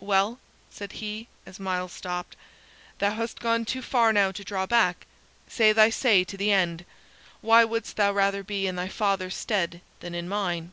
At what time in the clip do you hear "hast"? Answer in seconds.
3.12-3.40